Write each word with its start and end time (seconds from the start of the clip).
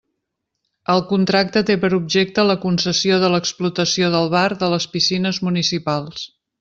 El 0.93 1.01
contracte 1.09 1.61
té 1.67 1.75
per 1.83 1.91
objecte 1.97 2.45
la 2.51 2.55
concessió 2.63 3.19
de 3.25 3.29
l'explotació 3.35 4.09
del 4.17 4.33
bar 4.37 4.45
de 4.65 4.71
les 4.75 4.89
piscines 4.97 5.43
municipals. 5.51 6.27